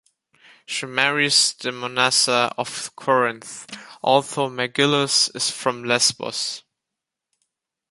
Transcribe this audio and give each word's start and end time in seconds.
She 0.65 0.87
marries 0.87 1.53
Demonassa 1.53 2.51
of 2.57 2.89
Corinth, 2.95 3.67
although 4.01 4.49
Megillus 4.49 5.29
is 5.35 5.51
from 5.51 5.83
Lesbos. 5.83 6.63